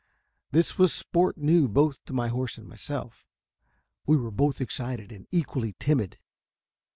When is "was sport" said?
0.79-1.37